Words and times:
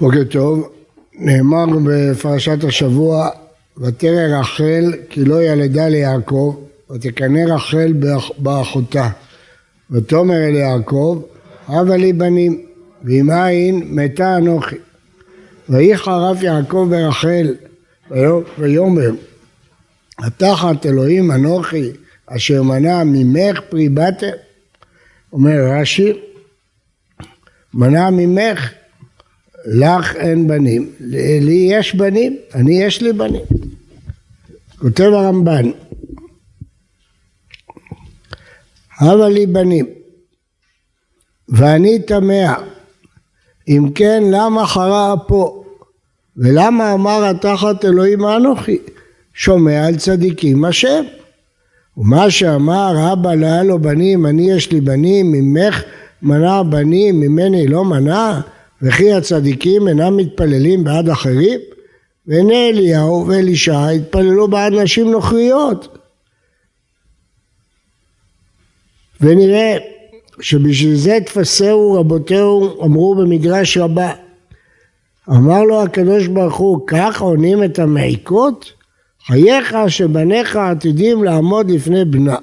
בוקר 0.00 0.24
טוב, 0.24 0.68
נאמר 1.14 1.66
בפרשת 1.84 2.64
השבוע, 2.64 3.28
ותרא 3.78 4.38
רחל 4.38 4.92
כי 5.10 5.24
לא 5.24 5.42
ילדה 5.42 5.88
ליעקב, 5.88 6.64
ותקנא 6.90 7.40
רחל 7.54 7.92
באחותה. 8.38 9.08
ותאמר 9.90 10.34
אל 10.34 10.54
יעקב, 10.54 11.22
הבה 11.66 11.96
לי 11.96 12.12
בנים, 12.12 12.66
ואם 13.04 13.30
אין 13.30 13.82
מתה 13.90 14.36
אנוכי. 14.36 14.76
ויהי 15.68 15.96
חרף 15.96 16.42
יעקב 16.42 16.88
ברחל, 16.90 17.54
ויאמר, 18.58 19.10
התחת 20.18 20.86
אלוהים 20.86 21.30
אנוכי, 21.30 21.90
אשר 22.26 22.62
מנע 22.62 23.04
ממך 23.04 23.60
פרי 23.68 23.88
בטר? 23.88 24.32
אומר 25.32 25.56
רש"י, 25.72 26.12
מנע 27.74 28.10
ממך 28.10 28.79
לך 29.64 30.16
אין 30.16 30.48
בנים, 30.48 30.90
לי 31.40 31.68
יש 31.70 31.94
בנים, 31.94 32.36
אני 32.54 32.82
יש 32.82 33.02
לי 33.02 33.12
בנים. 33.12 33.42
כותב 34.78 35.10
הרמב"ן, 35.12 35.70
הבה 39.00 39.28
לי 39.28 39.46
בנים, 39.46 39.86
ואני 41.48 41.98
תמה, 41.98 42.54
אם 43.68 43.90
כן 43.94 44.22
למה 44.30 44.66
חרה 44.66 45.14
אפו, 45.14 45.64
ולמה 46.36 46.92
אמר 46.92 47.24
התחת 47.24 47.84
אלוהים 47.84 48.24
אנוכי, 48.26 48.78
שומע 49.34 49.86
על 49.86 49.96
צדיקים 49.96 50.64
השם. 50.64 51.04
ומה 51.96 52.30
שאמר 52.30 53.12
אבא 53.12 53.34
לה 53.34 53.62
לו 53.62 53.78
בנים, 53.78 54.26
אני 54.26 54.50
יש 54.50 54.72
לי 54.72 54.80
בנים, 54.80 55.32
ממך 55.32 55.82
מנע 56.22 56.62
בנים, 56.62 57.20
ממני 57.20 57.66
לא 57.68 57.84
מנע, 57.84 58.40
וכי 58.82 59.12
הצדיקים 59.12 59.88
אינם 59.88 60.16
מתפללים 60.16 60.84
בעד 60.84 61.08
אחרים? 61.08 61.60
והנה 62.26 62.68
אליהו 62.68 63.26
ואלישע 63.28 63.88
התפללו 63.88 64.48
בעד 64.48 64.72
נשים 64.72 65.10
נוכריות. 65.10 65.98
ונראה 69.20 69.76
שבשביל 70.40 70.94
זה 70.96 71.18
תפסהו 71.26 71.92
רבותינו 71.92 72.84
אמרו 72.84 73.14
במדרש 73.14 73.76
רבה. 73.76 74.12
אמר 75.28 75.62
לו 75.62 75.82
הקדוש 75.82 76.26
ברוך 76.26 76.56
הוא, 76.56 76.86
כך 76.86 77.20
עונים 77.20 77.64
את 77.64 77.78
המעיקות? 77.78 78.72
חייך 79.26 79.76
שבניך 79.88 80.56
עתידים 80.56 81.24
לעמוד 81.24 81.70
לפני 81.70 82.04
בנה. 82.04 82.36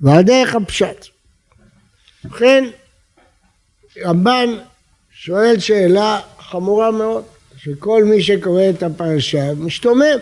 ועל 0.00 0.22
דרך 0.22 0.54
הפשט. 0.54 1.06
ובכן, 2.24 2.64
רמב"ן 4.04 4.48
שואל 5.20 5.58
שאלה 5.58 6.20
חמורה 6.40 6.90
מאוד, 6.90 7.24
שכל 7.56 8.04
מי 8.04 8.22
שקורא 8.22 8.62
את 8.70 8.82
הפרשה 8.82 9.54
משתומם. 9.54 10.18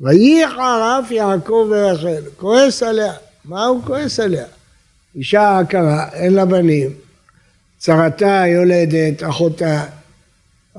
וייך 0.00 0.58
הרף 0.58 1.10
יעקב 1.10 1.66
ורחל, 1.70 2.22
כועס 2.36 2.82
עליה. 2.82 3.12
מה 3.44 3.64
הוא 3.64 3.82
כועס 3.84 4.20
עליה? 4.20 4.44
אישה 5.16 5.58
עקרה, 5.58 6.08
אין 6.12 6.34
לה 6.34 6.44
בנים, 6.44 6.90
צרתה 7.78 8.44
יולדת, 8.46 9.22
אחותה, 9.22 9.84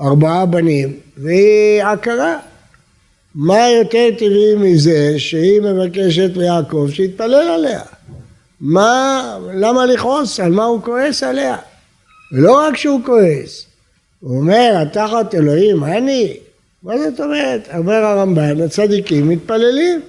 ארבעה 0.00 0.46
בנים, 0.46 1.00
והיא 1.16 1.82
עקרה. 1.82 2.38
מה 3.34 3.68
יותר 3.68 4.08
טבעי 4.18 4.54
מזה 4.56 5.18
שהיא 5.18 5.60
מבקשת 5.60 6.36
מיעקב 6.36 6.88
שיתפלל 6.92 7.34
עליה? 7.34 7.80
מה, 8.60 9.38
למה 9.54 9.86
לכעוס? 9.86 10.40
על 10.40 10.52
מה 10.52 10.64
הוא 10.64 10.82
כועס 10.82 11.22
עליה? 11.22 11.56
ולא 12.32 12.58
רק 12.58 12.76
שהוא 12.76 13.00
כועס, 13.04 13.66
הוא 14.20 14.36
אומר, 14.36 14.72
התחת 14.82 15.34
אלוהים 15.34 15.84
אני? 15.84 16.36
מה 16.82 16.98
זאת 16.98 17.20
אומרת? 17.20 17.68
אומר 17.76 17.94
הרמב"ן, 17.94 18.60
הצדיקים 18.60 19.28
מתפללים. 19.28 20.00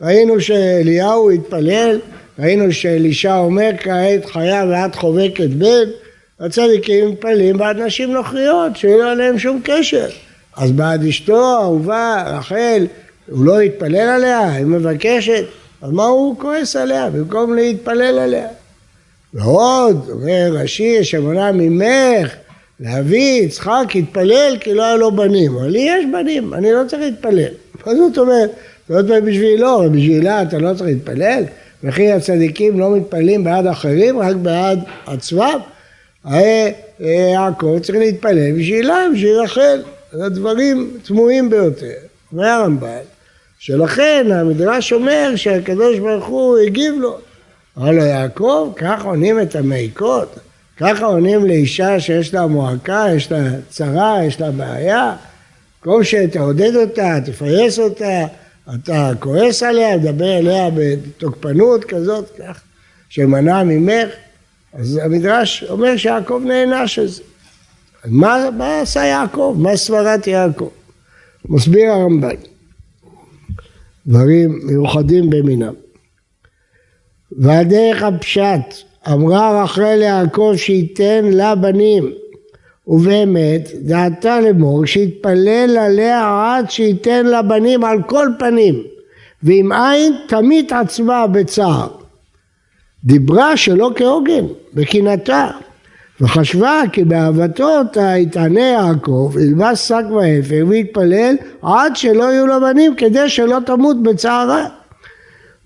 ראינו 0.00 0.40
שאליהו 0.40 1.30
התפלל, 1.30 2.00
ראינו 2.38 2.72
שאלישע 2.72 3.36
אומר 3.36 3.70
כעת 3.78 4.24
חיה 4.24 4.64
ואת 4.70 4.94
חובקת 4.94 5.48
בן, 5.48 5.88
הצדיקים 6.40 7.10
מתפללים 7.10 7.58
בעד 7.58 7.80
נשים 7.80 8.12
נוכריות, 8.12 8.76
שאין 8.76 9.00
עליהם 9.00 9.38
שום 9.38 9.60
קשר. 9.64 10.06
אז 10.56 10.72
בעד 10.72 11.04
אשתו 11.04 11.36
האהובה, 11.36 12.24
רחל, 12.26 12.86
הוא 13.30 13.44
לא 13.44 13.60
התפלל 13.60 13.96
עליה, 13.96 14.52
היא 14.52 14.66
מבקשת, 14.66 15.44
אז 15.82 15.90
מה 15.90 16.04
הוא 16.04 16.38
כועס 16.38 16.76
עליה 16.76 17.10
במקום 17.10 17.54
להתפלל 17.54 18.18
עליה? 18.18 18.48
ועוד, 19.34 20.10
אומר 20.10 20.50
רש"י, 20.52 21.04
שמונה 21.04 21.52
ממך, 21.52 22.34
לאבי 22.80 23.40
יצחק 23.44 23.84
התפלל 23.94 24.56
כי 24.60 24.74
לא 24.74 24.84
היה 24.84 24.96
לו 24.96 25.12
בנים, 25.12 25.56
אבל 25.56 25.68
לי 25.68 25.78
יש 25.78 26.04
בנים, 26.12 26.54
אני 26.54 26.72
לא 26.72 26.82
צריך 26.88 27.02
להתפלל. 27.02 27.52
מה 27.86 27.94
זאת 27.94 28.18
אומרת? 28.18 28.50
זאת 28.88 29.10
אומרת 29.10 29.24
בשבילו, 29.24 29.90
בשבילה 29.92 30.42
אתה 30.42 30.58
לא 30.58 30.74
צריך 30.74 30.90
להתפלל? 30.90 31.44
וכי 31.84 32.12
הצדיקים 32.12 32.80
לא 32.80 32.96
מתפללים 32.96 33.44
בעד 33.44 33.66
אחרים, 33.66 34.18
רק 34.18 34.36
בעד 34.36 34.78
עצמם? 35.06 35.58
הרי 36.24 36.72
אה, 37.00 37.30
יעקב 37.34 37.78
צריך 37.82 37.98
להתפלל 37.98 38.52
בשבילה, 38.52 39.06
בשביל 39.14 39.40
רחל. 39.40 39.82
זה 40.12 40.28
דברים 40.28 40.90
תמוהים 41.02 41.50
ביותר. 41.50 41.92
אומר 42.32 42.46
הרמב"ל, 42.46 42.98
שלכן 43.58 44.26
המדרש 44.30 44.92
אומר 44.92 45.32
שהקדוש 45.36 45.98
ברוך 45.98 46.26
הוא 46.26 46.58
הגיב 46.58 46.94
לו. 46.98 47.18
לו 47.76 48.04
יעקב, 48.04 48.72
כך 48.76 49.04
עונים 49.04 49.40
את 49.40 49.56
המעיקות? 49.56 50.38
ככה 50.76 51.06
עונים 51.06 51.46
לאישה 51.46 52.00
שיש 52.00 52.34
לה 52.34 52.46
מועקה, 52.46 53.06
יש 53.16 53.32
לה 53.32 53.38
צרה, 53.68 54.18
יש 54.24 54.40
לה 54.40 54.50
בעיה? 54.50 55.16
במקום 55.84 56.04
שתעודד 56.04 56.76
אותה, 56.76 57.18
תפייס 57.24 57.78
אותה, 57.78 58.26
אתה 58.74 59.10
כועס 59.20 59.62
עליה, 59.62 59.96
מדבר 59.96 60.38
אליה 60.38 60.68
בתוקפנות 60.74 61.84
כזאת, 61.84 62.30
כך, 62.38 62.60
שמנע 63.08 63.62
ממך, 63.62 64.08
אז 64.72 65.00
המדרש 65.04 65.64
אומר 65.68 65.96
שיעקב 65.96 66.42
נענש 66.44 66.98
על 66.98 67.06
זה. 67.06 67.22
מה, 68.04 68.50
מה 68.56 68.80
עשה 68.80 69.04
יעקב? 69.04 69.56
מה 69.58 69.76
סברת 69.76 70.26
יעקב? 70.26 70.68
מסביר 71.48 71.92
הרמב"ן. 71.92 72.36
דברים 74.06 74.60
מיוחדים 74.62 75.30
במינם. 75.30 75.74
והדרך 77.38 78.02
הפשט, 78.02 78.74
אמרה 79.12 79.62
רחל 79.62 79.94
ליעקב 79.94 80.52
שייתן 80.56 81.24
לה 81.24 81.54
בנים, 81.54 82.12
ובאמת 82.86 83.68
דעתה 83.74 84.40
לאמור 84.40 84.86
שיתפלל 84.86 85.76
עליה 85.80 86.44
עד 86.44 86.70
שייתן 86.70 87.26
לה 87.26 87.42
בנים 87.42 87.84
על 87.84 88.02
כל 88.02 88.28
פנים, 88.38 88.82
ואם 89.42 89.72
אין 89.72 90.16
תמית 90.28 90.72
עצמה 90.72 91.26
בצער. 91.26 91.88
דיברה 93.04 93.56
שלא 93.56 93.90
כהוגן, 93.96 94.44
בקנאתה, 94.74 95.48
וחשבה 96.20 96.82
כי 96.92 97.04
באהבתו 97.04 97.78
אותה 97.78 98.14
יתענה 98.18 98.60
יעקב, 98.60 99.32
ילבש 99.40 99.78
שק 99.78 100.04
ואפר 100.10 100.64
ויתפלל 100.68 101.34
עד 101.62 101.96
שלא 101.96 102.24
יהיו 102.24 102.46
לו 102.46 102.60
בנים 102.60 102.94
כדי 102.94 103.28
שלא 103.28 103.58
תמות 103.66 104.02
בצערה. 104.02 104.68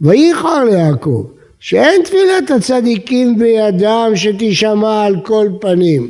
וייחר 0.01 0.65
ליעקב 0.65 1.25
שאין 1.61 2.03
תפילת 2.03 2.51
הצדיקים 2.51 3.39
בידם 3.39 4.13
שתישמע 4.15 5.05
על 5.05 5.17
כל 5.25 5.49
פנים. 5.61 6.09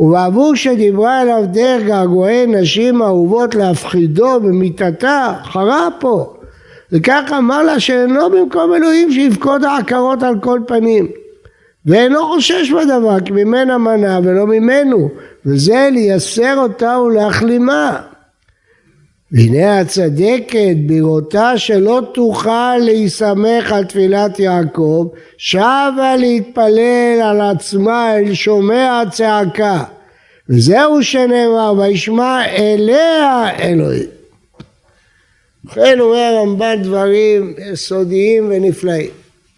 ובעבור 0.00 0.56
שדיברה 0.56 1.22
אליו 1.22 1.42
דרך 1.52 1.82
געגועי 1.86 2.46
נשים 2.46 3.02
אהובות 3.02 3.54
להפחידו 3.54 4.40
במיתתה, 4.40 5.34
חרה 5.44 5.88
פה. 6.00 6.34
וכך 6.92 7.32
אמר 7.38 7.62
לה 7.62 7.80
שאינו 7.80 8.30
במקום 8.30 8.74
אלוהים 8.74 9.12
שיפקוד 9.12 9.64
העקרות 9.64 10.22
על 10.22 10.40
כל 10.40 10.60
פנים. 10.66 11.08
ואינו 11.86 12.26
חושש 12.26 12.70
בדבר 12.70 13.20
כי 13.20 13.32
ממנה 13.32 13.78
מנה 13.78 14.20
ולא 14.24 14.46
ממנו, 14.46 15.08
וזה 15.46 15.88
לייסר 15.92 16.58
אותה 16.58 16.98
ולהחלימה. 16.98 18.00
והנה 19.32 19.80
הצדקת 19.80 20.76
בראותה 20.86 21.58
שלא 21.58 22.02
תוכל 22.14 22.76
להיסמך 22.80 23.72
על 23.72 23.84
תפילת 23.84 24.38
יעקב, 24.38 25.08
שבה 25.36 26.16
להתפלל 26.18 27.20
על 27.22 27.40
עצמה 27.40 28.18
אל 28.18 28.34
שומע 28.34 29.02
צעקה. 29.10 29.84
וזהו 30.48 31.02
שנאמר, 31.02 31.74
וישמע 31.78 32.44
אליה 32.46 33.48
אלוהים. 33.58 34.08
ובכן 35.64 36.00
אומר 36.00 36.18
הרמב"ן 36.18 36.82
דברים 36.82 37.54
יסודיים 37.72 38.46
ונפלאים. 38.50 39.10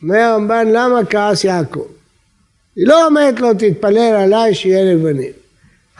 אומר 0.02 0.19
הרמב"ן 0.19 0.69
למה 0.72 1.04
כעס 1.04 1.44
יעקב? 1.44 1.86
היא 2.76 2.86
לא 2.86 3.06
אומרת 3.06 3.40
לו 3.40 3.54
תתפלל 3.54 3.98
עליי 3.98 4.54
שיהיה 4.54 4.84
לי 4.84 4.96
בנים. 4.96 5.42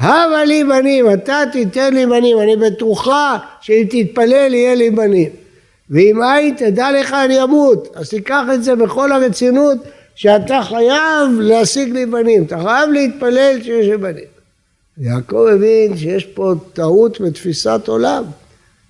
הבה 0.03 0.45
לי 0.45 0.65
בנים, 0.65 1.13
אתה 1.13 1.43
תיתן 1.53 1.95
לי 1.95 2.07
בנים, 2.07 2.39
אני 2.41 2.57
בטוחה 2.57 3.39
שאם 3.61 3.85
תתפלל 3.91 4.55
יהיה 4.55 4.75
לי 4.75 4.91
בנים. 4.91 5.31
ואם 5.91 6.23
אין 6.23 6.55
תדע 6.57 6.89
לך 7.01 7.13
אני 7.13 7.43
אמות, 7.43 7.89
אז 7.95 8.09
תיקח 8.09 8.43
את 8.55 8.65
זה 8.65 8.75
בכל 8.77 9.13
הרצינות 9.13 9.79
שאתה 10.15 10.61
חייב 10.63 11.41
להשיג 11.41 11.93
לי 11.93 12.07
בנים, 12.07 12.43
אתה 12.43 12.59
חייב 12.63 12.91
להתפלל 12.91 13.63
שיש 13.63 13.87
לי 13.87 13.97
בנים. 13.97 14.25
יעקב 14.99 15.47
הבין 15.55 15.97
שיש 15.97 16.25
פה 16.25 16.53
טעות 16.73 17.21
בתפיסת 17.21 17.81
עולם. 17.87 18.25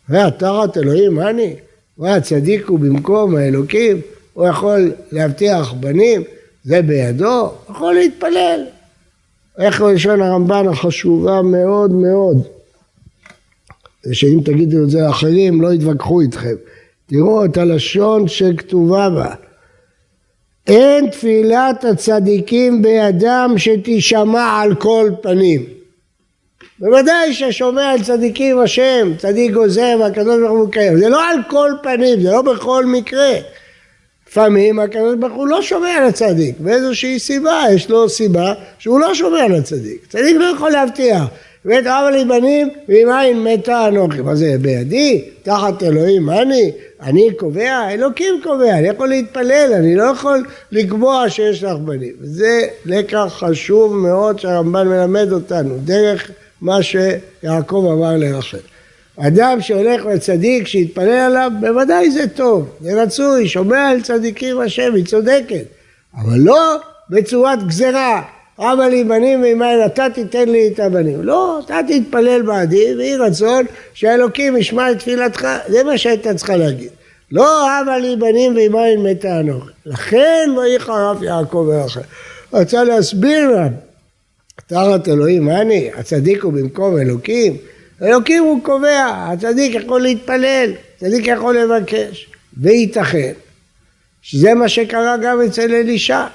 תחת 0.09 0.77
אלוהים 0.77 1.21
אני? 1.21 1.55
הצדיק 2.03 2.67
הוא 2.67 2.79
במקום 2.79 3.37
האלוקים? 3.37 4.01
הוא 4.33 4.47
יכול 4.49 4.93
להבטיח 5.13 5.73
בנים? 5.73 6.23
זה 6.65 6.83
בידו? 6.83 7.53
יכול 7.71 7.95
להתפלל. 7.95 8.65
איך 9.59 9.83
לשון 9.83 10.23
הרמב"ן 10.23 10.69
החשובה 10.69 11.43
מאוד 11.43 11.93
מאוד. 11.93 12.43
שאם 14.13 14.41
תגידו 14.45 14.85
את 14.85 14.91
זה 14.91 15.01
לאחרים 15.01 15.63
לא 15.63 15.73
יתווכחו 15.73 16.21
איתכם. 16.21 16.55
תראו 17.07 17.45
את 17.45 17.57
הלשון 17.57 18.29
שכתובה 18.29 19.11
בה. 19.11 19.35
אין 20.67 21.11
תפילת 21.11 21.85
הצדיקים 21.85 22.83
בידם 22.83 23.55
שתישמע 23.57 24.61
על 24.63 24.75
כל 24.75 25.11
פנים. 25.23 25.65
בוודאי 26.79 27.33
ששומע 27.35 27.91
על 27.91 28.03
צדיקים 28.03 28.59
השם, 28.59 29.13
צדיק 29.19 29.53
גוזר 29.53 29.97
והקדוש 30.01 30.41
ברוך 30.41 30.59
הוא 30.59 30.69
מקיים. 30.69 30.99
זה 30.99 31.09
לא 31.09 31.31
על 31.31 31.37
כל 31.51 31.71
פנים, 31.83 32.21
זה 32.21 32.31
לא 32.31 32.43
בכל 32.43 32.87
מקרה. 32.87 33.33
לפעמים 34.33 34.79
הקדוש 34.79 35.15
ברוך 35.19 35.33
הוא 35.33 35.47
לא 35.47 35.63
שומע 35.63 35.89
על 35.89 36.05
הצדיק, 36.05 36.55
באיזושהי 36.59 37.19
סיבה, 37.19 37.61
יש 37.75 37.91
לו 37.91 38.09
סיבה 38.09 38.55
שהוא 38.79 39.01
לא 39.01 39.15
שומע 39.15 39.41
על 39.45 39.55
הצדיק. 39.55 40.07
צדיק 40.09 40.37
לא 40.37 40.45
יכול 40.57 40.71
להבטיח. 40.71 41.23
ואת 41.65 41.87
אבא 41.87 42.11
לי 42.11 42.25
בנים 42.25 42.69
ועם 42.89 43.09
עין 43.09 43.45
מתה 43.45 43.89
אנוכי. 43.89 44.21
מה 44.21 44.35
זה 44.35 44.57
בידי? 44.61 45.25
תחת 45.43 45.83
אלוהים 45.83 46.31
אני? 46.31 46.73
אני 47.01 47.35
קובע? 47.37 47.91
אלוקים 47.91 48.41
קובע, 48.43 48.79
אני 48.79 48.89
יכול 48.89 49.09
להתפלל, 49.09 49.73
אני 49.75 49.95
לא 49.95 50.03
יכול 50.03 50.45
לקבוע 50.73 51.25
שיש 51.29 51.63
לך 51.63 51.77
בנים. 51.77 52.13
זה 52.21 52.61
לקח 52.85 53.27
חשוב 53.29 53.97
מאוד 53.97 54.39
שהרמב"ן 54.39 54.89
מלמד 54.89 55.33
אותנו, 55.33 55.75
דרך 55.85 56.31
מה 56.61 56.83
שיעקב 56.83 57.89
אמר 57.93 58.17
לרחל. 58.17 58.72
אדם 59.19 59.61
שהולך 59.61 60.07
לצדיק, 60.07 60.67
שיתפלל 60.67 61.09
עליו, 61.09 61.53
בוודאי 61.61 62.11
זה 62.11 62.29
טוב, 62.29 62.69
זה 62.81 63.03
רצוי, 63.03 63.49
שומע 63.49 63.89
על 63.89 64.01
צדיקים 64.01 64.61
השם, 64.61 64.95
היא 64.95 65.05
צודקת, 65.05 65.65
אבל 66.15 66.39
לא 66.39 66.77
בצורת 67.11 67.67
גזרה. 67.67 68.23
אבא 68.59 68.85
לי 68.85 69.05
בנים 69.05 69.43
ועמי 69.43 69.87
אתה 69.87 70.07
תיתן 70.15 70.49
לי 70.49 70.69
את 70.69 70.81
הבנים. 70.81 71.23
לא, 71.23 71.61
אתה 71.65 71.81
תתפלל 71.89 72.43
בעדי, 72.43 72.95
ויהי 72.99 73.17
רצון 73.17 73.65
שהאלוקים 73.95 74.57
ישמע 74.57 74.91
את 74.91 74.99
תפילתך, 74.99 75.49
זה 75.69 75.85
מה 75.85 75.99
שהייתה 75.99 76.35
צריכה 76.35 76.57
להגיד. 76.57 76.91
לא 77.33 77.81
אבא 77.81 77.97
לי 77.97 78.17
בנים 78.17 78.57
ועמי 78.57 78.97
מתה 78.97 79.41
אנוכי. 79.41 79.71
לכן 79.87 80.51
ויהי 80.57 80.79
חרף 80.79 81.23
יעקב 81.23 81.69
ורחל. 81.69 82.01
רצה 82.53 82.85
להסביר 82.85 83.51
להם, 83.51 83.73
תחת 84.67 85.09
אלוהים 85.09 85.49
אני, 85.49 85.91
הצדיק 85.97 86.45
הוא 86.45 86.53
במקום 86.53 86.99
אלוקים. 86.99 87.57
אלוקים 88.03 88.43
הוא 88.43 88.65
קובע, 88.65 89.27
הצדיק 89.33 89.75
יכול 89.75 90.03
להתפלל, 90.03 90.73
הצדיק 90.97 91.27
יכול 91.27 91.59
לבקש, 91.59 92.31
וייתכן 92.57 93.33
שזה 94.23 94.55
מה 94.55 94.69
שקרה 94.69 95.17
גם 95.17 95.41
אצל 95.47 95.75
אלישע. 95.75 96.27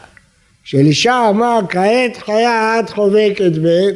כשאלישע 0.64 1.30
אמר 1.30 1.60
כעת 1.70 2.18
חיה 2.18 2.80
את 2.80 2.90
חובקת 2.90 3.52
בן, 3.52 3.96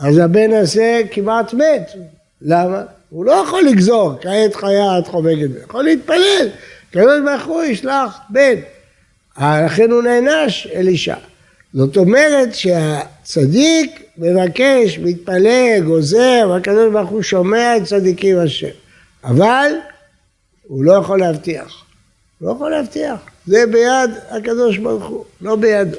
אז 0.00 0.18
הבן 0.18 0.52
הזה 0.52 1.02
כמעט 1.10 1.54
מת. 1.54 1.90
למה? 2.42 2.82
הוא 3.10 3.24
לא 3.24 3.32
יכול 3.32 3.62
לגזור 3.62 4.14
כעת 4.20 4.54
חיה 4.54 4.98
את 4.98 5.06
חובקת 5.06 5.50
בן, 5.50 5.62
יכול 5.64 5.84
להתפלל, 5.84 6.48
הקדוש 6.88 7.20
ברוך 7.24 7.44
הוא 7.44 7.62
ישלח 7.62 8.18
בן. 8.30 8.54
לכן 9.40 9.90
הוא 9.90 10.02
נענש 10.02 10.66
אלישע. 10.66 11.16
זאת 11.74 11.96
אומרת 11.96 12.54
שהצדיק 12.54 14.02
מבקש, 14.18 14.98
מתפלל, 14.98 15.80
גוזר, 15.84 16.48
והקדוש 16.50 16.92
ברוך 16.92 17.10
הוא 17.10 17.22
שומע 17.22 17.76
את 17.76 17.84
צדיקים 17.84 18.38
השם. 18.38 18.66
אבל 19.24 19.70
הוא 20.62 20.84
לא 20.84 20.92
יכול 20.92 21.18
להבטיח. 21.18 21.84
לא 22.40 22.50
יכול 22.50 22.70
להבטיח. 22.70 23.20
זה 23.46 23.64
ביד 23.72 24.10
הקדוש 24.30 24.78
ברוך 24.78 25.04
הוא, 25.04 25.24
לא 25.40 25.56
בידו. 25.56 25.98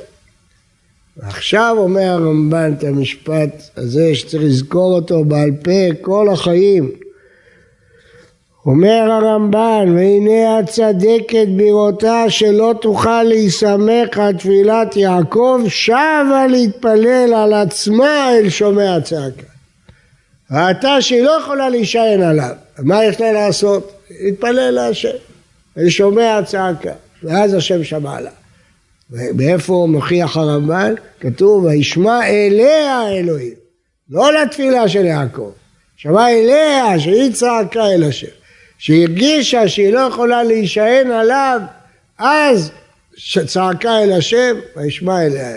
ועכשיו 1.17 1.75
אומר 1.79 2.01
הרמב"ן 2.01 2.73
את 2.77 2.83
המשפט 2.83 3.69
הזה 3.77 4.15
שצריך 4.15 4.43
לזכור 4.43 4.95
אותו 4.95 5.25
בעל 5.25 5.51
פה 5.63 6.01
כל 6.01 6.29
החיים. 6.29 6.91
אומר 8.65 9.11
הרמב"ן, 9.11 9.95
והנה 9.95 10.57
הצדקת 10.57 11.47
בראותה 11.57 12.25
שלא 12.29 12.73
תוכל 12.81 13.23
להיסמך 13.23 14.17
על 14.17 14.33
תפילת 14.33 14.95
יעקב, 14.95 15.61
שבה 15.67 16.47
להתפלל 16.49 17.33
על 17.33 17.53
עצמה 17.53 18.29
אל 18.33 18.49
שומע 18.49 19.01
צעקה. 19.01 19.47
ראתה 20.51 21.01
שהיא 21.01 21.23
לא 21.23 21.37
יכולה 21.41 21.69
להישען 21.69 22.21
עליו, 22.21 22.55
מה 22.79 23.05
יש 23.05 23.21
לה 23.21 23.31
לעשות? 23.31 23.91
להתפלל 24.21 24.71
להשם, 24.71 25.17
אל 25.77 25.89
שומע 25.89 26.39
צעקה, 26.45 26.93
ואז 27.23 27.53
השם 27.53 27.83
שמע 27.83 28.19
לה. 28.21 28.31
מאיפה 29.35 29.87
מוכיח 29.89 30.37
הרמב"ן? 30.37 30.93
כתוב, 31.19 31.65
וישמע 31.65 32.27
אליה 32.27 32.99
האלוהים, 32.99 33.53
לא 34.09 34.33
לתפילה 34.33 34.87
של 34.87 35.05
יעקב, 35.05 35.51
שמע 35.95 36.29
אליה 36.29 36.99
שהיא 36.99 37.33
צעקה 37.33 37.85
אל 37.87 38.03
השם. 38.03 38.42
שהרגישה 38.83 39.67
שהיא 39.67 39.93
לא 39.93 39.99
יכולה 39.99 40.43
להישען 40.43 41.11
עליו, 41.11 41.61
אז 42.17 42.71
צעקה 43.45 44.03
אל 44.03 44.11
השם, 44.11 44.55
וישמע 44.75 45.25
אליה. 45.25 45.55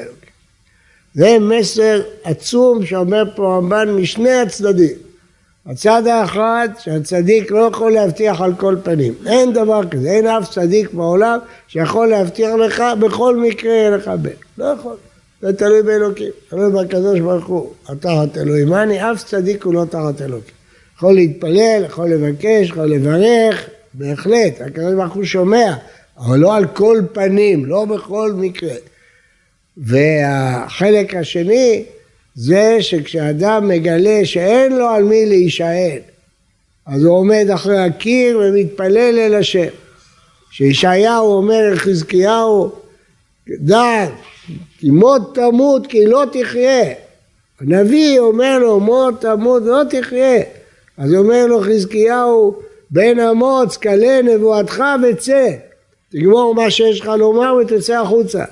זה 1.14 1.37
מסר 1.40 2.02
עצום 2.25 2.87
שאומר 2.87 3.25
פה 3.37 3.56
רמב"ן 3.56 3.88
משני 3.90 4.32
הצדדים. 4.32 4.96
הצד 5.67 6.06
האחד, 6.06 6.69
שהצדיק 6.78 7.50
לא 7.50 7.58
יכול 7.58 7.93
להבטיח 7.93 8.40
על 8.40 8.55
כל 8.55 8.76
פנים. 8.82 9.14
אין 9.26 9.52
דבר 9.52 9.81
כזה, 9.90 10.11
אין 10.11 10.26
אף 10.26 10.50
צדיק 10.50 10.93
בעולם 10.93 11.38
שיכול 11.69 12.06
להבטיח 12.06 12.55
לך 12.55 12.82
בכל 13.00 13.37
מקרה 13.37 13.73
יהיה 13.73 13.90
לך 13.90 14.08
בן. 14.08 14.31
לא 14.58 14.64
יכול. 14.64 14.96
זה 15.40 15.52
תלוי 15.52 15.82
באלוקים, 15.82 16.31
תלוי 16.49 16.73
בקדוש 16.73 17.20
ברוך 17.20 17.46
הוא. 17.46 17.73
התחת 17.88 18.38
אלוהים. 18.38 18.75
אני, 18.75 19.12
אף 19.12 19.25
צדיק 19.25 19.64
הוא 19.64 19.75
לא 19.75 19.84
תחת 19.90 20.23
אלוקים. 20.23 20.55
יכול 20.96 21.14
להתפלל, 21.14 21.82
יכול 21.86 22.10
לבקש, 22.10 22.68
יכול 22.68 22.86
לברך, 22.86 23.68
בהחלט, 23.94 24.60
הקדוש 24.60 24.94
ברוך 24.94 25.14
הוא 25.14 25.24
שומע, 25.24 25.74
אבל 26.18 26.38
לא 26.38 26.56
על 26.56 26.66
כל 26.66 27.02
פנים, 27.12 27.66
לא 27.66 27.84
בכל 27.84 28.32
מקרה. 28.32 28.74
והחלק 29.76 31.14
השני 31.14 31.84
זה 32.34 32.76
שכשאדם 32.80 33.68
מגלה 33.68 34.20
שאין 34.24 34.76
לו 34.76 34.88
על 34.88 35.02
מי 35.02 35.26
להישען, 35.26 35.98
אז 36.86 37.04
הוא 37.04 37.16
עומד 37.16 37.46
אחרי 37.54 37.78
הקיר 37.78 38.38
ומתפלל 38.38 39.18
אל 39.18 39.34
השם. 39.34 39.68
כשישעיהו 40.50 41.32
אומר 41.32 41.70
לחזקיהו, 41.72 42.72
דע, 43.48 44.06
כי 44.78 44.90
מות 44.90 45.34
תמות 45.34 45.86
כי 45.86 46.06
לא 46.06 46.24
תחיה. 46.32 46.92
הנביא 47.60 48.18
אומר 48.18 48.58
לו, 48.58 48.80
מות 48.80 49.20
תמות 49.20 49.62
לא 49.66 49.82
תחיה. 49.90 50.42
אז 50.98 51.14
אומר 51.14 51.46
לו 51.46 51.60
חזקיהו, 51.60 52.56
בן 52.90 53.20
אמוץ, 53.20 53.76
כלה 53.76 54.22
נבואתך 54.22 54.82
וצא. 55.02 55.50
תגמור 56.12 56.54
מה 56.54 56.70
שיש 56.70 57.00
לך 57.00 57.06
לומר 57.18 57.54
ותצא 57.54 58.00
החוצה. 58.00 58.44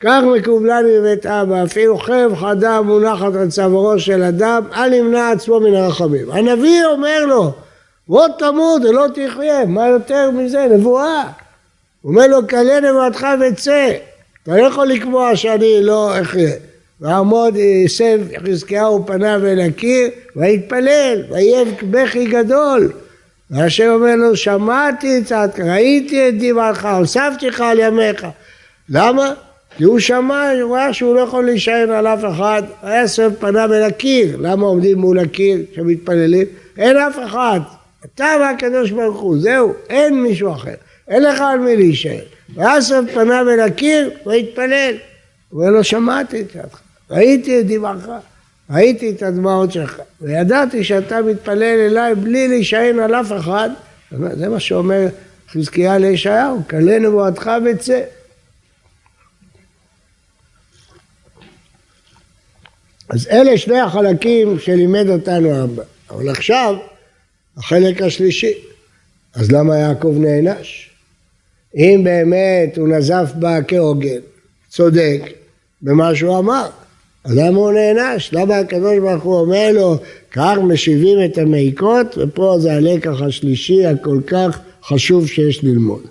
כך 0.00 0.22
מקובלני 0.36 0.98
בבית 0.98 1.26
אבא, 1.26 1.64
אפילו 1.64 1.98
חרב 1.98 2.34
חדה 2.34 2.80
מונחת 2.82 3.34
על 3.34 3.48
צווארו 3.48 3.98
של 3.98 4.22
אדם, 4.22 4.62
אל 4.76 4.92
ימנע 4.92 5.30
עצמו 5.30 5.60
מן 5.60 5.74
הרחמים. 5.74 6.30
הנביא 6.30 6.84
אומר 6.84 7.26
לו, 7.26 7.52
בוא 8.08 8.28
תמות 8.38 8.82
ולא 8.84 9.06
תחיה, 9.14 9.66
מה 9.66 9.88
יותר 9.88 10.30
מזה? 10.30 10.66
נבואה. 10.70 11.24
הוא 12.02 12.12
אומר 12.12 12.26
לו, 12.26 12.48
כלה 12.48 12.80
נבואתך 12.80 13.26
וצא. 13.40 13.92
אתה 14.42 14.56
לא 14.56 14.66
יכול 14.66 14.86
לקבוע 14.86 15.36
שאני 15.36 15.82
לא 15.82 16.20
אחיה. 16.20 16.54
ועמוד 17.00 17.56
יסב 17.56 18.20
חזקיהו 18.46 19.06
פניו 19.06 19.46
אל 19.46 19.60
הקיר 19.60 20.08
ויתפלל 20.36 21.22
ויהיה 21.30 21.64
בכי 21.90 22.26
גדול. 22.26 22.92
והשם 23.50 23.88
אומר 23.88 24.16
לו 24.16 24.36
שמעתי 24.36 25.18
את 25.18 25.26
צעדך 25.26 25.60
ראיתי 25.60 26.28
את 26.28 26.34
דמעתך 26.38 26.88
הוספתי 26.98 27.46
לך 27.46 27.60
על 27.60 27.78
ימיך. 27.78 28.26
למה? 28.88 29.34
כי 29.76 29.84
הוא 29.84 29.98
שמע, 29.98 30.50
הוא 30.62 30.76
ראה 30.76 30.92
שהוא 30.92 31.14
לא 31.14 31.20
יכול 31.20 31.44
להישען 31.44 31.90
על 31.90 32.06
אף 32.06 32.24
אחד 32.32 32.62
היה 32.82 33.06
סב 33.06 33.30
פניו 33.38 33.74
אל 33.74 33.82
הקיר. 33.82 34.36
למה 34.40 34.66
עומדים 34.66 34.98
מול 34.98 35.18
הקיר 35.18 35.58
כשמתפללים? 35.72 36.46
אין 36.78 36.96
אף 36.96 37.18
אחד. 37.26 37.60
אתה 38.04 38.26
והקדוש 38.40 38.90
ברוך 38.90 39.20
הוא 39.20 39.38
זהו 39.38 39.72
אין 39.88 40.22
מישהו 40.22 40.52
אחר. 40.52 40.74
אין 41.08 41.22
לך 41.22 41.40
על 41.40 41.58
מי 41.58 41.76
להישען. 41.76 42.24
והיה 42.54 42.80
סב 42.80 43.02
פניו 43.14 43.46
אל 43.50 43.60
הקיר 43.60 44.10
ויתפלל 44.26 44.94
הוא 45.48 45.60
אומר 45.60 45.72
לו 45.72 45.84
שמעתי 45.84 46.40
את 46.40 46.52
צעדך 46.52 46.80
ראיתי 47.10 47.60
את 47.60 47.66
דמעך, 47.66 48.08
ראיתי 48.70 49.10
את 49.10 49.22
הדמעות 49.22 49.72
שלך, 49.72 50.00
וידעתי 50.20 50.84
שאתה 50.84 51.22
מתפלל 51.22 51.62
אליי 51.62 52.14
בלי 52.14 52.48
להישען 52.48 52.98
על 52.98 53.14
אף 53.14 53.32
אחד, 53.40 53.70
זה 54.10 54.48
מה 54.48 54.60
שאומר 54.60 55.06
חזקיה 55.50 55.98
לישעיהו, 55.98 56.60
כלה 56.70 56.98
נבואתך 56.98 57.50
וצא. 57.64 58.00
אז 63.08 63.28
אלה 63.30 63.58
שני 63.58 63.80
החלקים 63.80 64.58
שלימד 64.58 65.08
אותנו 65.08 65.64
אבא. 65.64 65.82
אבל 66.10 66.28
עכשיו, 66.28 66.74
החלק 67.56 68.02
השלישי. 68.02 68.52
אז 69.34 69.52
למה 69.52 69.76
יעקב 69.78 70.14
נענש? 70.18 70.90
אם 71.74 72.00
באמת 72.04 72.78
הוא 72.78 72.88
נזף 72.88 73.30
בה 73.34 73.62
כהוגן, 73.68 74.20
צודק 74.68 75.20
במה 75.82 76.14
שהוא 76.14 76.38
אמר, 76.38 76.70
אז 77.28 77.36
למה 77.36 77.58
הוא 77.58 77.72
נענש? 77.72 78.32
למה 78.32 78.56
הקדוש 78.56 78.98
ברוך 78.98 79.22
הוא 79.22 79.40
אומר 79.40 79.70
לו, 79.72 79.96
כך 80.32 80.54
משיבים 80.62 81.18
את 81.24 81.38
המעיקות, 81.38 82.18
ופה 82.18 82.56
זה 82.58 82.72
הלקח 82.72 83.22
השלישי 83.22 83.86
הכל 83.86 84.20
כך 84.26 84.58
חשוב 84.84 85.26
שיש 85.26 85.64
ללמוד. 85.64 86.02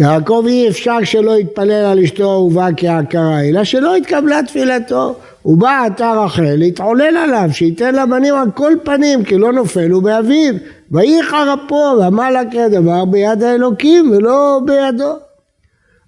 יעקב 0.00 0.44
אי 0.48 0.68
אפשר 0.68 1.04
שלא 1.04 1.38
יתפלל 1.38 1.70
על 1.70 1.98
אשתו 1.98 2.32
אהובה 2.32 2.68
כהכרה, 2.76 3.44
אלא 3.44 3.64
שלא 3.64 3.96
התקבלה 3.96 4.40
תפילתו. 4.46 5.14
הוא 5.44 5.58
בא 5.58 5.84
עתה 5.86 6.12
רחל 6.12 6.54
להתעולל 6.56 7.16
עליו, 7.16 7.48
שייתן 7.52 7.94
לה 7.94 8.06
בנים 8.06 8.34
על 8.34 8.50
כל 8.54 8.72
פנים, 8.84 9.24
כי 9.24 9.38
לא 9.38 9.52
נופל 9.52 9.90
הוא 9.90 10.02
באביו. 10.02 10.54
ויהי 10.90 11.22
חרפו, 11.22 11.96
ואמר 12.00 12.30
לה 12.30 12.42
כדבר 12.50 13.04
ביד 13.04 13.42
האלוקים 13.42 14.10
ולא 14.10 14.60
בידו. 14.64 15.16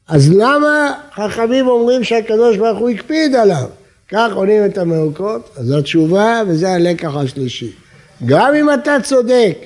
אז 0.08 0.32
למה 0.32 0.92
חכמים 1.14 1.68
אומרים 1.68 2.04
שהקדוש 2.04 2.56
ברוך 2.56 2.78
הוא 2.78 2.90
הקפיד 2.90 3.34
עליו? 3.34 3.66
כך 4.08 4.32
עונים 4.34 4.64
את 4.64 4.78
המעוקות, 4.78 5.50
אז 5.56 5.70
התשובה 5.70 6.42
וזה 6.46 6.72
הלקח 6.72 7.16
השלישי. 7.16 7.72
גם 8.26 8.54
אם 8.54 8.74
אתה 8.74 8.96
צודק, 9.02 9.58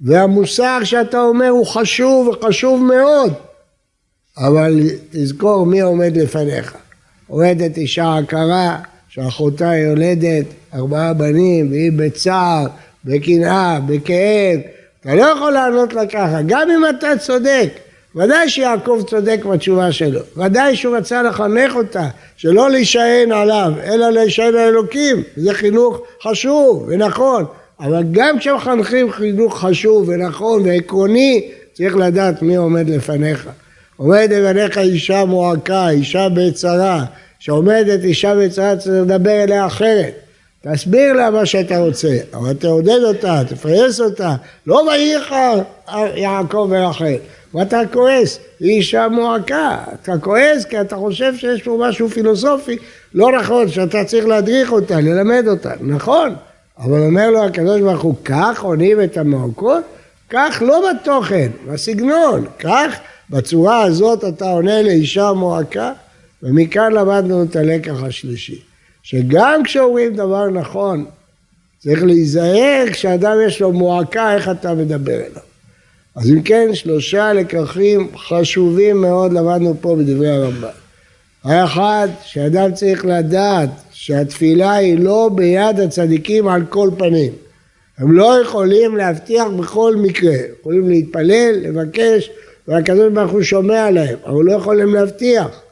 והמוסר 0.00 0.78
שאתה 0.84 1.20
אומר 1.20 1.48
הוא 1.48 1.66
חשוב 1.66 2.28
וחשוב 2.28 2.82
מאוד, 2.82 3.32
אבל 4.38 4.80
תזכור 5.10 5.66
מי 5.66 5.80
עומד 5.80 6.16
לפניך. 6.16 6.76
עומדת 7.32 7.76
אישה 7.76 8.16
עקרה, 8.18 8.76
שאחותה 9.08 9.76
יולדת 9.76 10.44
ארבעה 10.74 11.12
בנים, 11.12 11.70
והיא 11.70 11.92
בצער, 11.96 12.66
בקנאה, 13.04 13.80
בכאב. 13.86 14.60
אתה 15.00 15.14
לא 15.14 15.22
יכול 15.22 15.52
לענות 15.52 15.92
לה 15.92 16.06
ככה, 16.06 16.38
גם 16.46 16.70
אם 16.70 16.82
אתה 16.90 17.08
צודק. 17.18 17.68
ודאי 18.16 18.48
שיעקב 18.48 19.02
צודק 19.06 19.44
בתשובה 19.44 19.92
שלו, 19.92 20.20
ודאי 20.36 20.76
שהוא 20.76 20.96
רצה 20.96 21.22
לחנך 21.22 21.74
אותה, 21.76 22.08
שלא 22.36 22.70
להישען 22.70 23.32
עליו, 23.32 23.72
אלא 23.84 24.10
להישען 24.10 24.46
על 24.46 24.56
אלוקים, 24.56 25.22
זה 25.36 25.54
חינוך 25.54 26.00
חשוב 26.22 26.84
ונכון, 26.88 27.44
אבל 27.80 28.02
גם 28.10 28.38
כשמחנכים 28.38 29.12
חינוך 29.12 29.58
חשוב 29.58 30.08
ונכון 30.08 30.62
ועקרוני, 30.64 31.48
צריך 31.72 31.96
לדעת 31.96 32.42
מי 32.42 32.56
עומד 32.56 32.88
לפניך. 32.88 33.48
עומד 33.96 34.28
לפניך 34.30 34.78
אישה 34.78 35.24
מועקה, 35.24 35.88
אישה 35.88 36.28
בצרה, 36.28 37.04
שעומדת 37.38 38.04
אישה 38.04 38.34
בצרה 38.34 38.76
צריך 38.76 38.94
לדבר 39.02 39.42
אליה 39.42 39.66
אחרת. 39.66 40.14
תסביר 40.60 41.12
לה 41.12 41.30
מה 41.30 41.46
שאתה 41.46 41.78
רוצה, 41.78 42.16
אבל 42.34 42.54
תעודד 42.54 43.02
אותה, 43.04 43.42
תפייס 43.48 44.00
אותה, 44.00 44.34
לא 44.66 44.74
ויהיך 44.74 45.34
יעקב 46.14 46.68
ורחל. 46.70 47.16
ואתה 47.54 47.80
כועס, 47.92 48.38
היא 48.60 48.70
אישה 48.70 49.08
מועקה, 49.08 49.78
אתה 49.94 50.12
כועס 50.20 50.64
כי 50.64 50.80
אתה 50.80 50.96
חושב 50.96 51.36
שיש 51.36 51.62
פה 51.62 51.78
משהו 51.80 52.08
פילוסופי 52.08 52.76
לא 53.14 53.32
נכון, 53.32 53.68
שאתה 53.68 54.04
צריך 54.04 54.26
להדריך 54.26 54.72
אותה, 54.72 55.00
ללמד 55.00 55.44
אותה, 55.48 55.70
נכון, 55.80 56.34
אבל 56.78 57.00
אומר 57.00 57.30
לו 57.30 57.44
הקדוש 57.44 57.80
ברוך 57.80 58.02
הוא, 58.02 58.14
כך 58.24 58.62
עונים 58.62 59.02
את 59.02 59.16
המועקות? 59.16 59.84
כך 60.30 60.62
לא 60.66 60.90
בתוכן, 60.90 61.48
בסגנון, 61.66 62.46
כך 62.58 62.98
בצורה 63.32 63.82
הזאת 63.82 64.24
אתה 64.24 64.50
עונה 64.50 64.82
לאישה 64.82 65.32
מועקה, 65.32 65.92
ומכאן 66.42 66.92
למדנו 66.92 67.42
את 67.42 67.56
הלקח 67.56 68.02
השלישי, 68.02 68.60
שגם 69.02 69.62
כשאומרים 69.64 70.14
דבר 70.14 70.48
נכון, 70.48 71.04
צריך 71.78 72.02
להיזהר 72.02 72.84
כשאדם 72.92 73.36
יש 73.46 73.60
לו 73.60 73.72
מועקה, 73.72 74.34
איך 74.34 74.48
אתה 74.48 74.74
מדבר 74.74 75.14
אליו. 75.16 75.42
אז 76.14 76.30
אם 76.30 76.42
כן, 76.42 76.74
שלושה 76.74 77.32
לקחים 77.32 78.10
חשובים 78.16 79.00
מאוד 79.00 79.32
למדנו 79.32 79.74
פה 79.80 79.96
בדברי 79.96 80.30
הרמב"ן. 80.30 80.68
האחד, 81.44 82.08
שאדם 82.22 82.74
צריך 82.74 83.04
לדעת 83.04 83.70
שהתפילה 83.92 84.72
היא 84.72 84.98
לא 84.98 85.30
ביד 85.34 85.80
הצדיקים 85.80 86.48
על 86.48 86.62
כל 86.68 86.90
פנים. 86.98 87.32
הם 87.98 88.12
לא 88.12 88.42
יכולים 88.42 88.96
להבטיח 88.96 89.46
בכל 89.58 89.96
מקרה, 89.96 90.34
יכולים 90.60 90.88
להתפלל, 90.88 91.52
לבקש, 91.62 92.30
והקדוש 92.68 93.12
ברוך 93.12 93.32
הוא 93.32 93.42
שומע 93.42 93.90
להם, 93.90 94.18
אבל 94.26 94.44
לא 94.44 94.52
יכולים 94.52 94.94
להבטיח. 94.94 95.62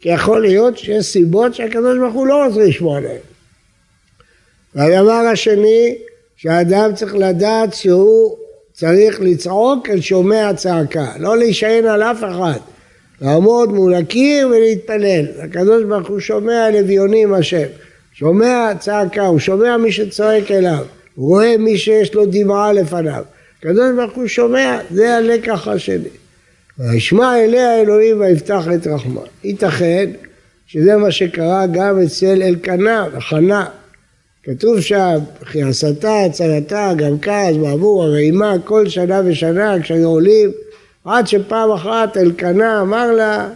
כי 0.00 0.08
יכול 0.08 0.42
להיות 0.42 0.78
שיש 0.78 1.06
סיבות 1.06 1.54
שהקדוש 1.54 1.98
ברוך 1.98 2.14
הוא 2.14 2.26
לא 2.26 2.46
רוצה 2.46 2.60
לשמוע 2.60 3.00
להם. 3.00 3.20
והדבר 4.74 5.12
השני, 5.12 5.98
שהאדם 6.36 6.94
צריך 6.94 7.14
לדעת 7.14 7.74
שהוא 7.74 8.36
צריך 8.72 9.20
לצעוק 9.20 9.88
אל 9.90 10.00
שומע 10.00 10.50
צעקה, 10.56 11.12
לא 11.18 11.38
להישען 11.38 11.86
על 11.86 12.02
אף 12.02 12.18
אחד, 12.18 12.58
לעמוד 13.20 13.72
מול 13.72 13.94
הקיר 13.94 14.48
ולהתפלל. 14.48 15.26
הקדוש 15.38 15.84
ברוך 15.84 16.08
הוא 16.08 16.20
שומע 16.20 16.70
לביונים 16.70 17.34
השם, 17.34 17.66
שומע 18.12 18.72
צעקה, 18.78 19.26
הוא 19.26 19.38
שומע 19.38 19.76
מי 19.76 19.92
שצועק 19.92 20.50
אליו, 20.50 20.84
הוא 21.14 21.28
רואה 21.28 21.56
מי 21.56 21.78
שיש 21.78 22.14
לו 22.14 22.26
דמעה 22.26 22.72
לפניו. 22.72 23.24
הקדוש 23.58 23.90
ברוך 23.96 24.12
הוא 24.14 24.26
שומע, 24.26 24.78
זה 24.90 25.16
הלקח 25.16 25.68
השני. 25.68 26.08
וישמע 26.78 27.38
אליה 27.38 27.80
אלוהים 27.80 28.20
ויפתח 28.20 28.64
את 28.74 28.86
רחמה. 28.86 29.20
ייתכן 29.44 30.10
שזה 30.66 30.96
מה 30.96 31.10
שקרה 31.10 31.66
גם 31.66 32.02
אצל 32.02 32.42
אלקנה 32.42 33.06
וחנה. 33.12 33.66
כתוב 34.42 34.80
שם, 34.80 35.18
וכי 35.42 35.62
הסתה, 35.62 36.20
הצלתה, 36.20 36.92
גם 36.96 37.18
כעס, 37.18 37.56
בעבור 37.56 38.04
הרעימה, 38.04 38.54
כל 38.64 38.88
שנה 38.88 39.20
ושנה 39.24 39.82
כשהיו 39.82 40.08
עולים, 40.08 40.50
עד 41.04 41.26
שפעם 41.26 41.70
אחת 41.70 42.16
אלקנה 42.16 42.80
אמר 42.80 43.12
לה, 43.12 43.48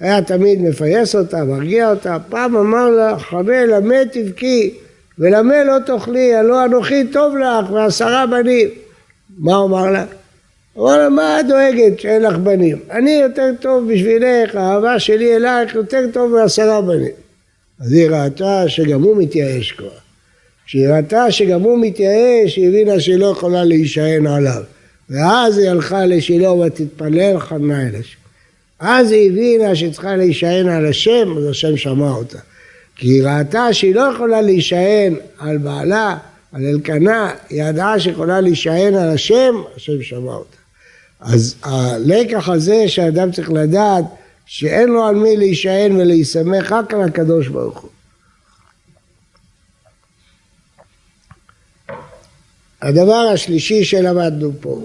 היה 0.00 0.22
תמיד 0.22 0.62
מפייס 0.62 1.16
אותה, 1.16 1.44
מרגיע 1.44 1.90
אותה, 1.90 2.16
פעם 2.28 2.56
אמר 2.56 2.90
לה, 2.90 3.18
חמה 3.18 3.66
למה 3.66 3.94
תבכי 4.12 4.74
ולמה 5.18 5.64
לא 5.64 5.76
תאכלי, 5.86 6.34
הלא 6.34 6.64
אנוכי 6.64 7.04
טוב 7.12 7.36
לך 7.36 7.70
ועשרה 7.70 8.26
בנים. 8.26 8.68
מה 9.38 9.62
אמר 9.62 9.90
לה? 9.90 10.04
לה, 10.76 11.08
מה 11.08 11.40
את 11.40 11.46
דואגת 11.46 12.00
שאין 12.00 12.22
לך 12.22 12.36
בנים? 12.36 12.78
אני 12.90 13.10
יותר 13.10 13.50
טוב 13.60 13.92
בשבילך, 13.92 14.54
האהבה 14.54 14.98
שלי 14.98 15.36
אלייך 15.36 15.74
יותר 15.74 16.04
טוב 16.12 16.32
מעשרה 16.32 16.80
בנים. 16.80 17.12
אז 17.80 17.92
היא 17.92 18.08
ראתה 18.10 18.68
שגם 18.68 19.02
הוא 19.02 19.16
מתייאש 19.16 19.72
כבר. 19.72 19.88
כשהיא 20.66 20.88
ראתה 20.88 21.30
שגם 21.30 21.60
הוא 21.60 21.78
מתייאש, 21.80 22.56
היא 22.56 22.68
הבינה 22.68 23.00
שהיא 23.00 23.16
לא 23.16 23.26
יכולה 23.26 23.64
להישען 23.64 24.26
עליו. 24.26 24.62
ואז 25.10 25.58
היא 25.58 25.70
הלכה 25.70 26.06
לשילה 26.06 26.52
ותתפלל 26.52 27.38
חנה 27.38 27.82
אל 27.82 27.94
השם. 28.00 28.18
אז 28.78 29.12
היא 29.12 29.30
הבינה 29.30 29.76
שהיא 29.76 29.92
צריכה 29.92 30.16
להישען 30.16 30.68
על 30.68 30.86
השם, 30.86 31.38
אז 31.38 31.50
השם 31.50 31.76
שמע 31.76 32.10
אותה. 32.10 32.38
כי 32.96 33.08
היא 33.08 33.22
ראתה 33.22 33.72
שהיא 33.72 33.94
לא 33.94 34.00
יכולה 34.14 34.40
להישען 34.40 35.14
על 35.38 35.58
בעלה, 35.58 36.16
על 36.52 36.66
אלקנה, 36.66 37.30
היא 37.50 37.62
ידעה 37.62 38.00
שיכולה 38.00 38.40
להישען 38.40 38.94
על 38.94 39.08
השם, 39.08 39.54
השם 39.76 40.02
שמע 40.02 40.32
אותה. 40.32 40.63
אז 41.24 41.54
הלקח 41.62 42.48
הזה 42.48 42.88
שאדם 42.88 43.32
צריך 43.32 43.50
לדעת 43.50 44.04
שאין 44.46 44.88
לו 44.88 45.04
על 45.04 45.14
מי 45.14 45.36
להישען 45.36 45.96
ולהיסמך 45.96 46.72
רק 46.72 46.94
על 46.94 47.02
הקדוש 47.02 47.48
ברוך 47.48 47.80
הוא. 47.80 47.90
הדבר 52.82 53.30
השלישי 53.32 53.84
שלמדנו 53.84 54.52
פה, 54.60 54.80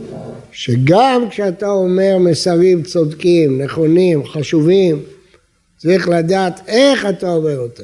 שגם 0.52 1.30
כשאתה 1.30 1.68
אומר 1.70 2.18
מסרים 2.20 2.84
צודקים, 2.84 3.62
נכונים, 3.62 4.28
חשובים, 4.28 5.04
צריך 5.78 6.10
לדעת 6.10 6.60
איך 6.68 7.06
אתה 7.06 7.32
אומר 7.32 7.58
אותם. 7.58 7.84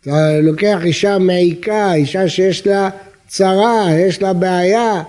אתה 0.00 0.40
לוקח 0.42 0.78
אישה 0.84 1.18
מעיקה, 1.18 1.94
אישה 1.94 2.28
שיש 2.28 2.66
לה 2.66 2.90
צרה, 3.28 3.88
יש 3.94 4.22
לה 4.22 4.32
בעיה, 4.32 5.02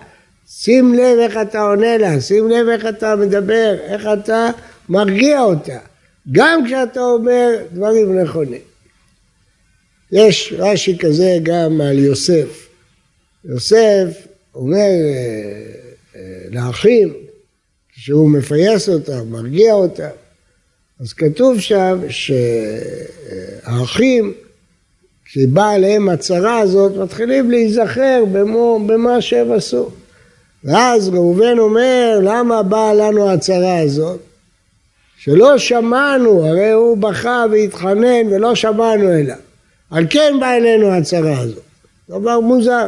שים 0.50 0.94
לב 0.94 1.20
איך 1.20 1.38
אתה 1.42 1.62
עונה 1.62 1.98
לה, 1.98 2.22
שים 2.22 2.50
לב 2.50 2.68
איך 2.68 2.86
אתה 2.86 3.16
מדבר, 3.16 3.76
איך 3.84 4.08
אתה 4.14 4.50
מרגיע 4.90 5.42
אותה, 5.42 5.80
גם 6.32 6.66
כשאתה 6.66 7.00
אומר 7.00 7.58
דברים 7.74 8.20
נכונים. 8.20 8.62
יש 10.12 10.54
רש"י 10.58 10.98
כזה 10.98 11.38
גם 11.44 11.82
על 11.82 12.00
יוסף. 12.00 12.68
יוסף 13.46 14.28
אומר 14.56 14.78
אה, 14.78 15.72
אה, 16.16 16.22
לאחים, 16.52 17.14
כשהוא 17.94 18.30
מפייס 18.30 18.90
אותם, 18.90 19.28
מרגיע 19.30 19.74
אותם, 19.74 20.10
אז 21.00 21.14
כתוב 21.14 21.60
שם 21.60 22.00
שהאחים, 23.70 24.34
כשבאה 25.26 25.72
עליהם 25.72 26.10
הצרה 26.10 26.60
הזאת, 26.60 26.98
מתחילים 26.98 27.52
להיזכר 27.52 28.24
במה 28.88 29.22
שהם 29.22 29.52
עשו. 29.52 29.90
ואז 30.68 31.10
ראובן 31.10 31.60
אומר, 31.60 32.20
למה 32.24 32.64
באה 32.64 32.94
לנו 32.94 33.30
הצרה 33.30 33.80
הזאת? 33.80 34.20
שלא 35.18 35.58
שמענו, 35.58 36.48
הרי 36.48 36.72
הוא 36.72 36.98
בכה 36.98 37.46
והתחנן 37.52 38.28
ולא 38.32 38.56
שמענו 38.56 39.12
אליו. 39.14 39.36
על 39.92 40.06
כן 40.10 40.34
באה 40.40 40.58
אלינו 40.58 40.92
הצרה 40.92 41.40
הזאת. 41.40 41.64
דבר 42.10 42.40
מוזר. 42.40 42.88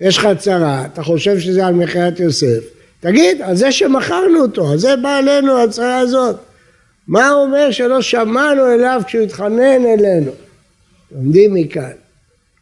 יש 0.00 0.18
לך 0.18 0.28
צרה, 0.38 0.84
אתה 0.92 1.02
חושב 1.02 1.38
שזה 1.38 1.66
על 1.66 1.74
מכירת 1.74 2.20
יוסף. 2.20 2.64
תגיד, 3.00 3.42
על 3.42 3.56
זה 3.56 3.72
שמכרנו 3.72 4.40
אותו, 4.40 4.70
על 4.70 4.78
זה 4.78 4.96
באה 4.96 5.18
אלינו 5.18 5.62
הצרה 5.62 5.98
הזאת. 5.98 6.36
מה 7.08 7.28
הוא 7.28 7.42
אומר 7.42 7.70
שלא 7.70 8.02
שמענו 8.02 8.74
אליו 8.74 9.02
כשהוא 9.06 9.22
התחנן 9.22 9.84
אלינו? 9.86 10.30
לומדים 11.12 11.54
מכאן. 11.54 11.92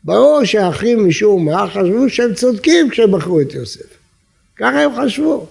ברור 0.05 0.45
שהאחים 0.45 1.09
משום 1.09 1.45
מה 1.45 1.67
חשבו 1.69 2.09
שהם 2.09 2.35
צודקים 2.35 2.91
כשהם 2.91 3.15
מכרו 3.15 3.41
את 3.41 3.55
יוסף. 3.55 3.96
ככה 4.57 4.83
הם 4.83 4.91
חשבו. 4.97 5.47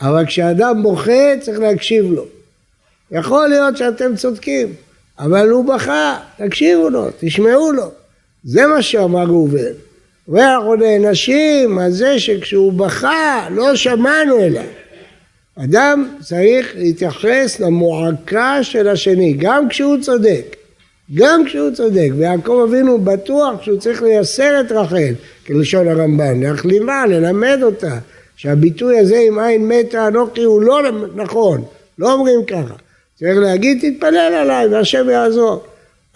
אבל 0.00 0.26
כשאדם 0.26 0.82
בוכה 0.82 1.32
צריך 1.40 1.58
להקשיב 1.58 2.04
לו. 2.12 2.24
יכול 3.10 3.48
להיות 3.48 3.76
שאתם 3.76 4.16
צודקים, 4.16 4.74
אבל 5.18 5.48
הוא 5.48 5.74
בכה, 5.74 6.18
תקשיבו 6.36 6.90
לו, 6.90 7.06
תשמעו 7.20 7.72
לו. 7.72 7.90
זה 8.44 8.66
מה 8.66 8.82
שאמר 8.82 9.24
ראובן. 9.24 9.72
ואנחנו 10.28 10.74
נענשים 10.74 11.78
על 11.78 11.90
זה 11.90 12.18
שכשהוא 12.18 12.72
בכה 12.72 13.48
לא 13.50 13.76
שמענו 13.76 14.40
אליו. 14.40 14.64
אדם 15.56 16.08
צריך 16.20 16.72
להתייחס 16.76 17.60
למועקה 17.60 18.58
של 18.62 18.88
השני, 18.88 19.32
גם 19.32 19.68
כשהוא 19.68 20.00
צודק. 20.00 20.56
גם 21.14 21.44
כשהוא 21.44 21.70
צודק, 21.70 22.08
ויעקב 22.16 22.66
אבינו 22.68 22.98
בטוח 22.98 23.62
שהוא 23.62 23.78
צריך 23.78 24.02
לייסר 24.02 24.60
את 24.60 24.72
רחל, 24.72 25.14
כלשון 25.46 25.88
הרמב"ן, 25.88 26.40
להכלימה, 26.40 27.06
ללמד 27.06 27.58
אותה, 27.62 27.98
שהביטוי 28.40 28.98
הזה 28.98 29.18
עם 29.28 29.38
עין 29.38 29.68
מתה 29.68 30.08
אנוכי 30.08 30.42
הוא 30.42 30.62
לא 30.62 30.80
נכון, 31.14 31.64
לא 31.98 32.12
אומרים 32.12 32.44
ככה. 32.44 32.74
צריך 33.18 33.38
להגיד 33.38 33.78
תתפלל 33.80 34.16
עליי 34.16 34.66
והשם 34.66 35.10
יעזור. 35.10 35.62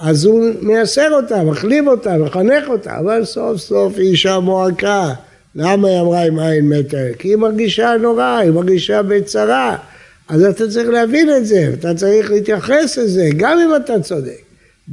אז 0.00 0.24
הוא 0.24 0.50
מייסר 0.60 1.12
אותה, 1.12 1.42
מחליב 1.42 1.88
אותה, 1.88 2.18
מחנך 2.18 2.68
אותה, 2.68 2.98
אבל 2.98 3.24
סוף 3.24 3.56
סוף 3.56 3.92
היא 3.96 4.10
אישה 4.10 4.38
מועקה. 4.38 5.12
למה 5.54 5.88
היא 5.88 6.00
אמרה 6.00 6.22
עם 6.22 6.38
עין 6.38 6.68
מתה? 6.68 6.96
כי 7.18 7.28
היא 7.28 7.36
מרגישה 7.36 7.96
נורא, 8.00 8.38
היא 8.38 8.50
מרגישה 8.50 9.02
בצרה. 9.02 9.76
אז 10.28 10.44
אתה 10.44 10.68
צריך 10.68 10.88
להבין 10.88 11.36
את 11.36 11.46
זה, 11.46 11.70
אתה 11.74 11.94
צריך 11.94 12.30
להתייחס 12.30 12.98
לזה, 12.98 13.28
גם 13.36 13.58
אם 13.58 13.76
אתה 13.76 14.00
צודק. 14.00 14.42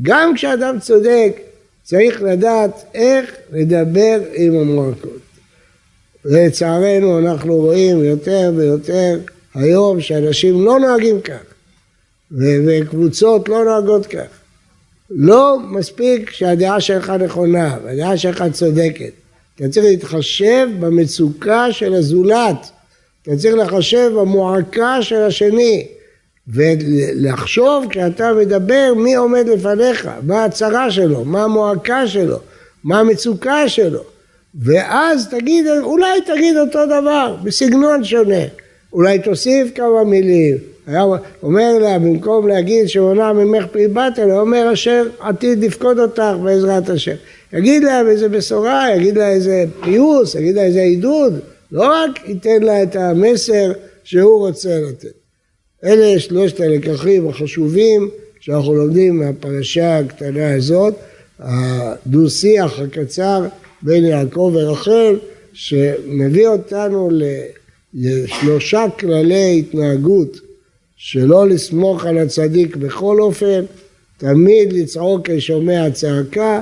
גם 0.01 0.35
כשאדם 0.35 0.79
צודק, 0.79 1.39
צריך 1.83 2.21
לדעת 2.21 2.83
איך 2.93 3.35
לדבר 3.51 4.19
עם 4.33 4.55
המועקות. 4.55 5.30
לצערנו 6.25 7.19
אנחנו 7.19 7.55
רואים 7.55 8.03
יותר 8.03 8.51
ויותר 8.55 9.19
היום 9.55 10.01
שאנשים 10.01 10.65
לא 10.65 10.79
נוהגים 10.79 11.21
כך, 11.21 11.41
וקבוצות 12.31 13.49
לא 13.49 13.63
נוהגות 13.63 14.05
כך. 14.05 14.27
לא 15.09 15.57
מספיק 15.69 16.31
שהדעה 16.31 16.81
שלך 16.81 17.09
נכונה 17.09 17.77
והדעה 17.83 18.17
שלך 18.17 18.43
צודקת. 18.51 19.11
אתה 19.55 19.69
צריך 19.69 19.85
להתחשב 19.85 20.67
במצוקה 20.79 21.71
של 21.71 21.93
הזולת. 21.93 22.69
אתה 23.21 23.31
צריך 23.37 23.55
לחשב 23.55 24.11
במועקה 24.15 25.01
של 25.01 25.21
השני. 25.21 25.87
ולחשוב 26.47 27.85
כשאתה 27.89 28.33
מדבר 28.33 28.93
מי 28.97 29.15
עומד 29.15 29.47
לפניך, 29.47 30.09
מה 30.23 30.43
הצרה 30.45 30.91
שלו, 30.91 31.25
מה 31.25 31.43
המועקה 31.43 32.07
שלו, 32.07 32.37
מה 32.83 32.99
המצוקה 32.99 33.69
שלו. 33.69 34.03
ואז 34.59 35.27
תגיד, 35.27 35.65
אולי 35.81 36.21
תגיד 36.25 36.57
אותו 36.57 36.85
דבר, 36.85 37.35
בסגנון 37.43 38.03
שונה. 38.03 38.43
אולי 38.93 39.19
תוסיף 39.19 39.67
כמה 39.75 40.03
מילים, 40.03 40.57
היה 40.87 41.03
אומר 41.43 41.77
לה, 41.79 41.99
במקום 41.99 42.47
להגיד 42.47 42.87
שעונה 42.87 43.33
ממך 43.33 43.65
פרי 43.71 43.85
הוא 44.23 44.39
אומר 44.39 44.73
אשר 44.73 45.03
עתיד 45.19 45.63
לפקוד 45.63 45.99
אותך 45.99 46.23
בעזרת 46.43 46.89
השם. 46.89 47.15
יגיד 47.53 47.83
לה 47.83 48.01
איזה 48.01 48.29
בשורה, 48.29 48.95
יגיד 48.95 49.17
לה 49.17 49.29
איזה 49.29 49.65
פיוס, 49.83 50.35
יגיד 50.35 50.55
לה 50.55 50.63
איזה 50.63 50.81
עידוד, 50.81 51.39
לא 51.71 51.83
רק 51.83 52.29
ייתן 52.29 52.61
לה 52.61 52.83
את 52.83 52.95
המסר 52.95 53.71
שהוא 54.03 54.47
רוצה 54.47 54.79
לתת. 54.89 55.13
אלה 55.83 56.19
שלושת 56.19 56.59
הלקחים 56.59 57.27
החשובים 57.27 58.09
שאנחנו 58.39 58.75
לומדים 58.75 59.19
מהפרשה 59.19 59.97
הקטנה 59.97 60.53
הזאת, 60.53 60.93
הדו-שיח 61.39 62.79
הקצר 62.79 63.45
בין 63.83 64.05
יעקב 64.05 64.51
ורחל, 64.53 65.15
שמביא 65.53 66.47
אותנו 66.47 67.09
לשלושה 67.93 68.85
כללי 68.99 69.59
התנהגות 69.59 70.39
שלא 70.97 71.49
לסמוך 71.49 72.05
על 72.05 72.17
הצדיק 72.17 72.75
בכל 72.75 73.21
אופן, 73.21 73.65
תמיד 74.17 74.73
לצעוק 74.73 75.29
כשומע 75.29 75.91
צעקה 75.91 76.61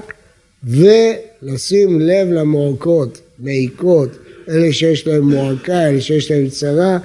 ולשים 0.63 1.99
לב 2.01 2.27
למועקות, 2.31 3.21
מעיקות, 3.39 4.09
אלה 4.49 4.73
שיש 4.73 5.07
להם 5.07 5.29
מועקה, 5.29 5.87
אלה 5.87 6.01
שיש 6.01 6.31
להם 6.31 6.49
צרה, 6.49 6.97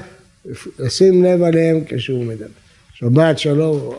לשים 0.79 1.25
לב 1.25 1.43
עליהם 1.43 1.81
כשהוא 1.89 2.25
מדבר. 2.25 2.47
שבת 2.95 3.39
שלום. 3.39 3.95